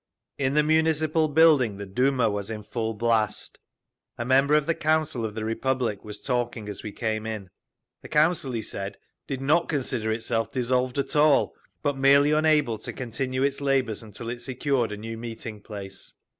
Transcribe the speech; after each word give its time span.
In 0.39 0.55
the 0.55 0.63
Municipal 0.63 1.27
building 1.27 1.77
the 1.77 1.85
Duma 1.85 2.27
was 2.27 2.49
in 2.49 2.63
full 2.63 2.95
blast. 2.95 3.59
A 4.17 4.25
member 4.25 4.55
of 4.55 4.65
the 4.65 4.73
Council 4.73 5.23
of 5.23 5.35
the 5.35 5.45
Republic 5.45 6.03
was 6.03 6.19
talking 6.19 6.67
as 6.67 6.81
we 6.81 6.91
came 6.91 7.27
in. 7.27 7.51
The 8.01 8.09
Council, 8.09 8.51
he 8.51 8.63
said, 8.63 8.97
did 9.27 9.41
not 9.41 9.69
consider 9.69 10.11
itself 10.11 10.51
dissolved 10.51 10.97
at 10.97 11.15
all, 11.15 11.53
but 11.83 11.97
merely 11.99 12.31
unable 12.31 12.79
to 12.79 12.91
continue 12.91 13.43
its 13.43 13.61
labours 13.61 14.01
until 14.01 14.27
it 14.29 14.41
secured 14.41 14.91
a 14.91 14.97
new 14.97 15.19
meeting 15.19 15.61
place. 15.61 16.15